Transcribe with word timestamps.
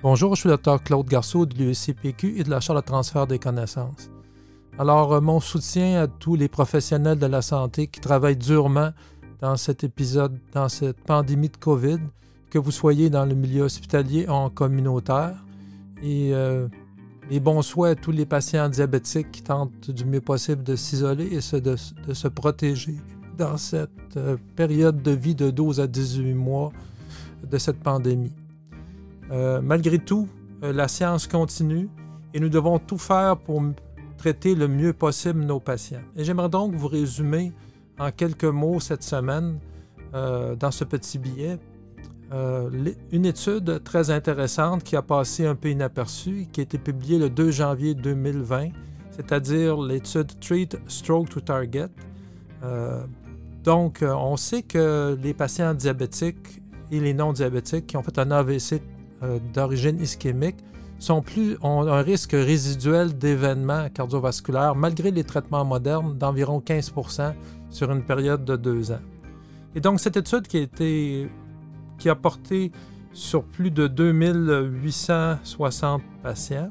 Bonjour, 0.00 0.36
je 0.36 0.42
suis 0.42 0.48
le 0.48 0.56
Dr 0.56 0.80
Claude 0.80 1.08
Garceau 1.08 1.44
de 1.44 1.56
l'UECPQ 1.56 2.38
et 2.38 2.44
de 2.44 2.50
la 2.50 2.60
Chambre 2.60 2.80
de 2.80 2.86
transfert 2.86 3.26
des 3.26 3.40
connaissances. 3.40 4.12
Alors, 4.78 5.14
euh, 5.14 5.20
mon 5.20 5.40
soutien 5.40 6.02
à 6.02 6.06
tous 6.06 6.36
les 6.36 6.46
professionnels 6.46 7.18
de 7.18 7.26
la 7.26 7.42
santé 7.42 7.88
qui 7.88 7.98
travaillent 7.98 8.36
durement 8.36 8.90
dans 9.40 9.56
cet 9.56 9.82
épisode, 9.82 10.38
dans 10.52 10.68
cette 10.68 11.00
pandémie 11.00 11.48
de 11.48 11.56
COVID, 11.56 11.98
que 12.48 12.60
vous 12.60 12.70
soyez 12.70 13.10
dans 13.10 13.26
le 13.26 13.34
milieu 13.34 13.64
hospitalier 13.64 14.26
ou 14.28 14.30
en 14.30 14.50
communautaire. 14.50 15.34
Et 16.00 16.32
euh, 16.32 16.68
bons 17.42 17.62
souhaits 17.62 17.98
à 17.98 18.00
tous 18.00 18.12
les 18.12 18.24
patients 18.24 18.68
diabétiques 18.68 19.32
qui 19.32 19.42
tentent 19.42 19.90
du 19.90 20.04
mieux 20.04 20.20
possible 20.20 20.62
de 20.62 20.76
s'isoler 20.76 21.26
et 21.26 21.60
de, 21.60 21.74
se 21.76 22.28
protéger 22.28 22.94
dans 23.36 23.56
cette 23.56 24.16
euh, 24.16 24.36
période 24.54 25.02
de 25.02 25.10
vie 25.10 25.34
de 25.34 25.50
12 25.50 25.80
à 25.80 25.88
18 25.88 26.34
mois 26.34 26.70
de 27.42 27.58
cette 27.58 27.80
pandémie. 27.80 28.32
Euh, 29.30 29.60
malgré 29.62 29.98
tout, 29.98 30.28
euh, 30.62 30.72
la 30.72 30.88
science 30.88 31.26
continue 31.26 31.88
et 32.32 32.40
nous 32.40 32.48
devons 32.48 32.78
tout 32.78 32.98
faire 32.98 33.36
pour 33.36 33.62
traiter 34.16 34.54
le 34.54 34.68
mieux 34.68 34.92
possible 34.92 35.40
nos 35.40 35.60
patients. 35.60 36.02
Et 36.16 36.24
j'aimerais 36.24 36.48
donc 36.48 36.74
vous 36.74 36.88
résumer 36.88 37.52
en 37.98 38.10
quelques 38.10 38.44
mots 38.44 38.80
cette 38.80 39.02
semaine 39.02 39.58
euh, 40.14 40.56
dans 40.56 40.70
ce 40.70 40.84
petit 40.84 41.18
billet 41.18 41.58
une 43.10 43.24
étude 43.24 43.82
très 43.84 44.10
intéressante 44.10 44.84
qui 44.84 44.96
a 44.96 45.00
passé 45.00 45.46
un 45.46 45.54
peu 45.54 45.70
inaperçue, 45.70 46.46
qui 46.52 46.60
a 46.60 46.62
été 46.64 46.76
publiée 46.76 47.18
le 47.18 47.30
2 47.30 47.50
janvier 47.50 47.94
2020, 47.94 48.68
c'est-à-dire 49.12 49.80
l'étude 49.80 50.38
Treat 50.38 50.78
Stroke 50.88 51.30
to 51.30 51.40
Target. 51.40 51.88
donc, 53.64 54.04
on 54.06 54.36
sait 54.36 54.60
que 54.60 55.16
les 55.22 55.32
patients 55.32 55.72
diabétiques 55.72 56.60
et 56.90 57.00
les 57.00 57.14
non-diabétiques 57.14 57.86
qui 57.86 57.96
ont 57.96 58.02
fait 58.02 58.18
un 58.18 58.30
AVC 58.30 58.82
d'origine 59.52 60.00
ischémique 60.00 60.56
sont 60.98 61.22
plus, 61.22 61.56
ont 61.62 61.86
un 61.86 62.02
risque 62.02 62.32
résiduel 62.32 63.16
d'événements 63.16 63.88
cardiovasculaires 63.88 64.74
malgré 64.74 65.10
les 65.10 65.24
traitements 65.24 65.64
modernes 65.64 66.18
d'environ 66.18 66.62
15% 66.64 67.34
sur 67.70 67.92
une 67.92 68.02
période 68.02 68.44
de 68.44 68.56
deux 68.56 68.90
ans. 68.90 69.00
Et 69.74 69.80
donc, 69.80 70.00
cette 70.00 70.16
étude 70.16 70.48
qui 70.48 70.56
a, 70.56 70.62
été, 70.62 71.30
qui 71.98 72.08
a 72.08 72.14
porté 72.14 72.72
sur 73.12 73.44
plus 73.44 73.70
de 73.70 73.86
2860 73.86 76.02
patients 76.22 76.70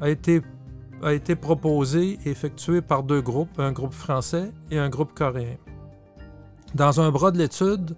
a 0.00 0.08
été 0.08 1.36
proposée 1.36 2.18
et 2.24 2.30
effectuée 2.30 2.80
par 2.80 3.02
deux 3.02 3.20
groupes, 3.20 3.58
un 3.58 3.72
groupe 3.72 3.92
français 3.92 4.52
et 4.70 4.78
un 4.78 4.88
groupe 4.88 5.14
coréen. 5.14 5.56
Dans 6.74 7.00
un 7.00 7.10
bras 7.10 7.30
de 7.30 7.38
l'étude, 7.38 7.96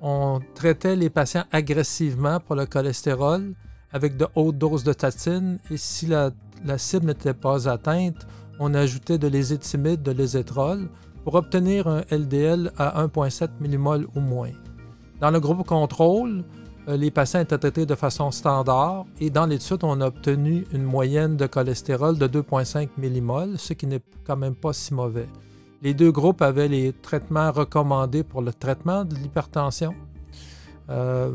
on 0.00 0.40
traitait 0.54 0.96
les 0.96 1.10
patients 1.10 1.44
agressivement 1.52 2.40
pour 2.40 2.56
le 2.56 2.66
cholestérol 2.66 3.54
avec 3.92 4.16
de 4.16 4.26
hautes 4.34 4.58
doses 4.58 4.84
de 4.84 4.92
tatine 4.92 5.58
et 5.70 5.76
si 5.76 6.06
la, 6.06 6.30
cible 6.78 7.06
n'était 7.06 7.34
pas 7.34 7.68
atteinte, 7.68 8.26
on 8.58 8.74
ajoutait 8.74 9.18
de 9.18 9.28
l'ézétimide, 9.28 10.02
de 10.02 10.12
l'ézétrol 10.12 10.88
pour 11.24 11.34
obtenir 11.34 11.86
un 11.86 12.02
LDL 12.10 12.72
à 12.78 13.04
1,7 13.06 13.48
mmol 13.60 14.06
ou 14.14 14.20
moins. 14.20 14.52
Dans 15.20 15.30
le 15.30 15.40
groupe 15.40 15.66
contrôle, 15.66 16.44
euh, 16.88 16.96
les 16.96 17.10
patients 17.10 17.40
étaient 17.40 17.58
traités 17.58 17.84
de 17.84 17.94
façon 17.94 18.30
standard 18.30 19.04
et 19.18 19.28
dans 19.28 19.46
l'étude, 19.46 19.80
on 19.82 20.00
a 20.00 20.06
obtenu 20.06 20.66
une 20.72 20.82
moyenne 20.82 21.36
de 21.36 21.46
cholestérol 21.46 22.16
de 22.16 22.26
2,5 22.26 22.88
mmol, 22.96 23.58
ce 23.58 23.74
qui 23.74 23.86
n'est 23.86 24.00
quand 24.24 24.36
même 24.36 24.54
pas 24.54 24.72
si 24.72 24.94
mauvais. 24.94 25.28
Les 25.82 25.94
deux 25.94 26.12
groupes 26.12 26.42
avaient 26.42 26.68
les 26.68 26.92
traitements 26.92 27.50
recommandés 27.50 28.22
pour 28.22 28.42
le 28.42 28.52
traitement 28.52 29.04
de 29.04 29.14
l'hypertension 29.14 29.94
euh, 30.90 31.30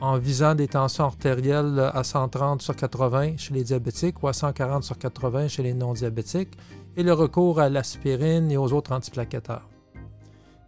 en 0.00 0.16
visant 0.16 0.54
des 0.54 0.68
tensions 0.68 1.04
artérielles 1.04 1.90
à 1.92 2.02
130 2.02 2.62
sur 2.62 2.74
80 2.74 3.36
chez 3.36 3.52
les 3.52 3.62
diabétiques 3.62 4.22
ou 4.22 4.28
à 4.28 4.32
140 4.32 4.82
sur 4.82 4.96
80 4.96 5.48
chez 5.48 5.62
les 5.62 5.74
non-diabétiques 5.74 6.56
et 6.96 7.02
le 7.02 7.12
recours 7.12 7.60
à 7.60 7.68
l'aspirine 7.68 8.50
et 8.50 8.56
aux 8.56 8.72
autres 8.72 8.92
antiplaquettaires. 8.92 9.68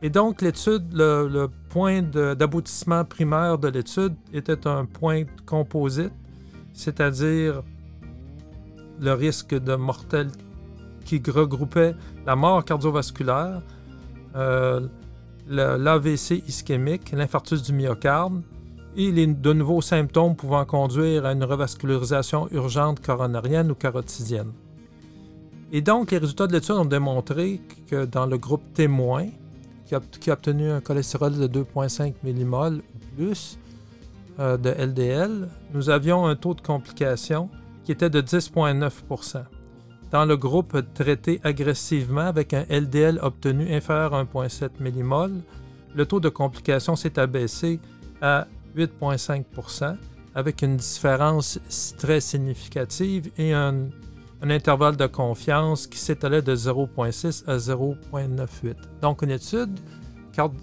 Et 0.02 0.10
donc, 0.10 0.42
l'étude, 0.42 0.92
le, 0.92 1.48
point 1.70 2.02
d'aboutissement 2.02 3.04
primaire 3.04 3.56
de 3.56 3.68
l'étude 3.68 4.14
était 4.32 4.66
un 4.66 4.84
point 4.84 5.24
composite, 5.46 6.12
c'est-à-dire 6.74 7.62
le 9.00 9.12
risque 9.14 9.54
de 9.54 9.74
mortalité 9.74 10.38
qui 11.06 11.22
regroupait 11.30 11.94
la 12.26 12.37
mort 12.37 12.64
cardiovasculaire, 12.64 13.62
euh, 14.34 14.81
l'AVC 15.48 16.42
ischémique, 16.47 17.12
l'infarctus 17.12 17.62
du 17.62 17.72
myocarde 17.72 18.42
et 18.97 19.12
les, 19.12 19.26
de 19.26 19.53
nouveaux 19.53 19.81
symptômes 19.81 20.34
pouvant 20.34 20.65
conduire 20.65 21.25
à 21.25 21.32
une 21.32 21.44
revascularisation 21.44 22.48
urgente 22.50 23.00
coronarienne 23.00 23.70
ou 23.70 23.75
carotidienne. 23.75 24.53
Et 25.72 25.81
donc, 25.81 26.10
les 26.10 26.19
résultats 26.19 26.47
de 26.47 26.53
l'étude 26.53 26.76
ont 26.76 26.84
démontré 26.84 27.60
que 27.88 28.04
dans 28.04 28.26
le 28.26 28.38
groupe 28.38 28.62
témoin, 28.75 29.26
qui 29.84 29.94
a, 29.94 30.00
qui 30.20 30.31
a 30.31 30.34
obtenu 30.34 30.70
un 30.70 30.81
cholestérol 30.81 31.36
de 31.36 31.47
2,5 31.47 32.15
mmol 32.25 32.82
ou 32.94 33.16
plus 33.16 33.59
euh, 34.41 34.56
de 34.56 34.70
LDL, 34.70 35.48
nous 35.75 35.91
avions 35.91 36.26
un 36.26 36.34
taux 36.34 36.54
de 36.54 36.60
complication 36.60 37.48
qui 37.84 37.92
était 37.92 38.10
de 38.10 38.20
10,9 38.20 38.91
dans 40.10 40.24
le 40.24 40.36
groupe 40.36 40.78
traité 40.94 41.40
agressivement 41.42 42.26
avec 42.26 42.54
un 42.54 42.64
LDL 42.70 43.18
obtenu 43.22 43.74
inférieur 43.74 44.14
à 44.14 44.24
1,7 44.24 44.70
mmol, 44.80 45.32
le 45.94 46.06
taux 46.06 46.20
de 46.20 46.28
complication 46.28 46.94
s'est 46.96 47.18
abaissé 47.18 47.80
à 48.20 48.46
8,5% 48.76 49.96
avec 50.34 50.62
une 50.62 50.76
différence 50.76 51.58
très 51.98 52.20
significative 52.20 53.30
et 53.38 53.52
un, 53.52 53.88
intervalle 54.42 54.96
de 54.96 55.06
confiance 55.06 55.86
qui 55.86 55.98
s'étalait 55.98 56.42
de 56.42 56.54
0,6 56.54 57.44
à 57.48 57.56
0,98. 57.56 58.74
Donc 59.00 59.22
une 59.22 59.30
étude 59.30 59.80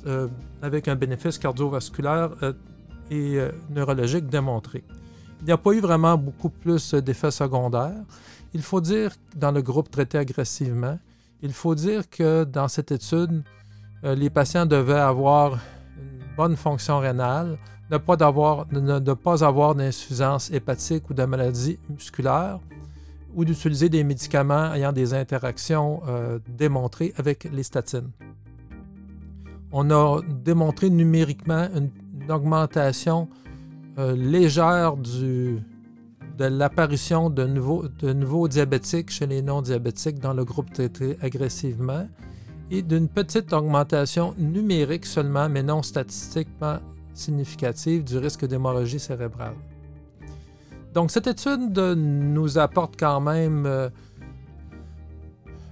euh, 0.06 0.28
avec 0.62 0.88
un 0.88 0.96
bénéfice 0.96 1.38
cardiovasculaire 1.40 2.30
euh, 2.44 2.54
et 3.10 3.40
euh, 3.40 3.52
neurologique 3.72 4.28
démontré. 4.28 4.84
Il 5.44 5.48
n'y 5.48 5.52
a 5.52 5.58
pas 5.58 5.74
eu 5.74 5.82
vraiment 5.82 6.18
beaucoup 6.18 6.48
plus 6.48 6.94
d'effets 6.94 7.30
secondaires. 7.30 8.02
Il 8.54 8.62
faut 8.62 8.80
dire, 8.80 9.12
dans 9.36 9.52
le 9.52 9.62
groupe 9.62 9.92
traité 9.92 10.18
agressivement, 10.18 10.98
il 11.42 11.52
faut 11.52 11.76
dire 11.76 12.10
que 12.10 12.46
dans 12.46 12.70
cette 12.70 12.94
étude, 12.94 13.44
euh, 14.06 14.16
les 14.16 14.30
patients 14.30 14.66
devaient 14.66 14.94
avoir 14.94 15.60
une 15.98 16.36
bonne 16.38 16.56
fonction 16.56 17.00
rénale, 17.00 17.58
ne 17.92 17.98
pas, 17.98 18.16
avoir, 18.24 18.68
ne, 18.72 19.14
pas 19.16 19.44
avoir 19.44 19.76
d'insuffisance 19.76 20.50
hépatique 20.50 21.10
ou 21.10 21.14
de 21.14 21.26
maladie 21.26 21.78
musculaire, 21.90 22.60
ou 23.36 23.44
d'utiliser 23.44 23.90
des 23.90 24.06
médicaments 24.06 24.74
ayant 24.74 24.94
des 24.94 25.14
interactions 25.14 26.02
euh, 26.08 26.40
démontrées 26.48 27.14
avec 27.18 27.50
les 27.52 27.64
statines. 27.64 28.12
On 29.74 29.92
a 29.92 30.22
démontré 30.22 30.90
numériquement 30.90 31.68
une, 31.76 31.90
augmentation 32.30 33.28
euh, 33.98 34.16
légère 34.16 34.96
de 34.98 35.60
l'apparition 36.40 37.30
de 37.30 37.46
nouveaux, 37.46 38.48
diabétiques 38.48 39.12
chez 39.12 39.28
les 39.28 39.42
non-diabétiques 39.42 40.20
dans 40.20 40.34
le 40.34 40.44
groupe 40.44 40.74
traité 40.74 41.18
agressivement 41.22 42.08
et 42.72 42.82
d'une 42.82 43.08
petite 43.08 43.54
augmentation 43.54 44.34
numérique 44.38 45.06
seulement, 45.06 45.48
mais 45.48 45.62
non 45.62 45.84
statistiquement 45.84 46.80
significative, 47.14 48.04
du 48.04 48.18
risque 48.18 48.46
d'hémorragie 48.46 49.00
cérébrale. 49.00 49.54
Donc 50.94 51.12
cette 51.12 51.28
étude 51.28 51.78
nous 51.78 52.58
apporte 52.58 52.96
quand 53.00 53.22
même 53.22 53.66
euh, 53.66 53.90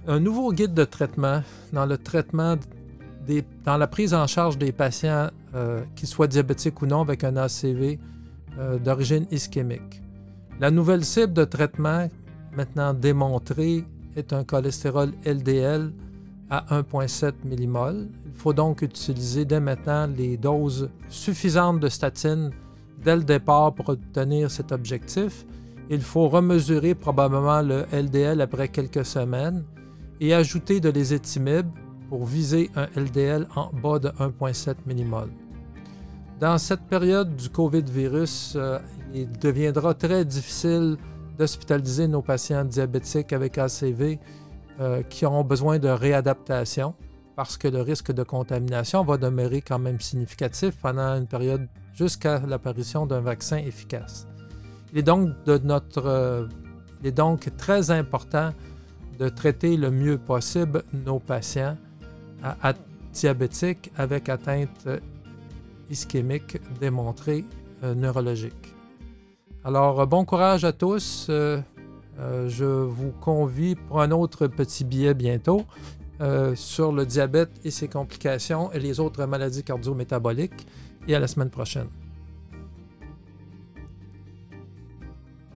un 0.06 0.20
nouveau 0.20 0.52
guide 0.52 0.74
de 0.74 0.84
traitement 0.84 1.42
dans 1.72 1.86
le 1.86 1.98
traitement 1.98 2.56
dans 3.64 3.76
la 3.76 3.86
prise 3.86 4.14
en 4.14 4.26
charge 4.26 4.58
des 4.58 4.72
patients, 4.72 5.30
euh, 5.54 5.82
qu'ils 5.94 6.08
soient 6.08 6.26
diabétiques 6.26 6.82
ou 6.82 6.86
non, 6.86 7.00
avec 7.02 7.24
un 7.24 7.36
ACV 7.36 7.98
euh, 8.58 8.78
d'origine 8.78 9.26
ischémique. 9.30 10.02
La 10.60 10.70
nouvelle 10.70 11.04
cible 11.04 11.32
de 11.32 11.44
traitement, 11.44 12.08
maintenant 12.56 12.94
démontrée, 12.94 13.84
est 14.16 14.32
un 14.32 14.44
cholestérol 14.44 15.12
LDL 15.24 15.92
à 16.50 16.82
1,7 16.82 17.32
mmol. 17.44 18.08
Il 18.26 18.32
faut 18.34 18.52
donc 18.52 18.82
utiliser 18.82 19.44
dès 19.44 19.60
maintenant 19.60 20.06
les 20.06 20.36
doses 20.36 20.90
suffisantes 21.08 21.80
de 21.80 21.88
statine 21.88 22.50
dès 23.02 23.16
le 23.16 23.24
départ 23.24 23.74
pour 23.74 23.88
obtenir 23.88 24.50
cet 24.50 24.70
objectif. 24.70 25.46
Il 25.90 26.00
faut 26.00 26.28
remesurer 26.28 26.94
probablement 26.94 27.62
le 27.62 27.86
LDL 27.92 28.40
après 28.40 28.68
quelques 28.68 29.04
semaines 29.04 29.64
et 30.20 30.34
ajouter 30.34 30.78
de 30.78 30.90
l'ézétimib 30.90 31.66
pour 32.08 32.26
viser 32.26 32.70
un 32.76 32.86
LDL 33.00 33.48
en 33.56 33.70
bas 33.82 33.98
de 33.98 34.08
1,7 34.10 34.74
mmol. 34.86 35.30
Dans 36.42 36.58
cette 36.58 36.82
période 36.88 37.36
du 37.36 37.48
COVID-virus, 37.50 38.54
euh, 38.56 38.80
il 39.14 39.30
deviendra 39.30 39.94
très 39.94 40.24
difficile 40.24 40.96
d'hospitaliser 41.38 42.08
nos 42.08 42.20
patients 42.20 42.64
diabétiques 42.64 43.32
avec 43.32 43.58
ACV 43.58 44.18
euh, 44.80 45.04
qui 45.04 45.24
auront 45.24 45.44
besoin 45.44 45.78
de 45.78 45.86
réadaptation 45.86 46.96
parce 47.36 47.56
que 47.56 47.68
le 47.68 47.80
risque 47.80 48.10
de 48.10 48.24
contamination 48.24 49.04
va 49.04 49.18
demeurer 49.18 49.62
quand 49.62 49.78
même 49.78 50.00
significatif 50.00 50.74
pendant 50.82 51.16
une 51.16 51.28
période 51.28 51.68
jusqu'à 51.94 52.40
l'apparition 52.40 53.06
d'un 53.06 53.20
vaccin 53.20 53.58
efficace. 53.58 54.26
Il 54.92 54.98
est 54.98 55.04
donc, 55.04 55.30
donc 55.46 55.90
très 57.56 57.90
important 57.92 58.50
de 59.16 59.28
traiter 59.28 59.76
le 59.76 59.92
mieux 59.92 60.18
possible 60.18 60.82
nos 60.92 61.20
patients 61.20 61.76
diabétiques 63.12 63.92
avec 63.96 64.28
atteinte 64.28 64.88
ischémique 65.92 66.58
démontrée 66.80 67.44
neurologique. 67.82 68.74
Alors, 69.64 70.04
bon 70.08 70.24
courage 70.24 70.64
à 70.64 70.72
tous. 70.72 71.26
je 71.28 72.64
vous 72.64 73.12
convie 73.20 73.76
pour 73.76 74.00
un 74.00 74.10
autre 74.10 74.48
petit 74.48 74.84
billet 74.84 75.14
bientôt. 75.14 75.64
Euh, 76.22 76.54
sur 76.54 76.92
le 76.92 77.04
diabète 77.04 77.50
et 77.64 77.72
ses 77.72 77.88
complications 77.88 78.70
et 78.70 78.78
les 78.78 79.00
autres 79.00 79.26
maladies 79.26 79.64
cardio-métaboliques. 79.64 80.66
Et 81.08 81.16
à 81.16 81.18
la 81.18 81.26
semaine 81.26 81.50
prochaine. 81.50 81.88